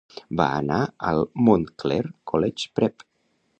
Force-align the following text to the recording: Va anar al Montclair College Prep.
Va 0.39 0.45
anar 0.61 0.79
al 1.09 1.21
Montclair 1.49 2.11
College 2.33 2.75
Prep. 2.81 3.09